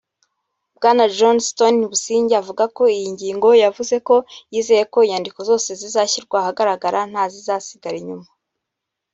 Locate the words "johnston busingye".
1.17-2.35